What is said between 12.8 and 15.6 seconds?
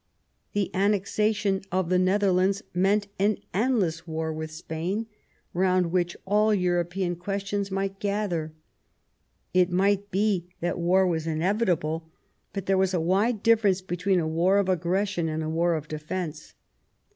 a wide difference between a war of aggression and a